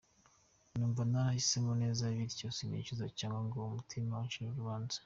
[0.75, 4.97] Numva narahisemo neza bityo sinicuza cyangwa ngo umutima uncire urubanza.